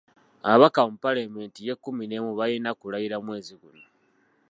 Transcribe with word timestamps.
Ababaka 0.47 0.79
mu 0.89 0.95
Palamenti 1.03 1.59
y'e 1.67 1.75
kkumi 1.77 2.03
n'emu 2.07 2.31
balina 2.39 2.69
kulayira 2.79 3.17
mwezi 3.25 3.53
guno. 3.61 3.83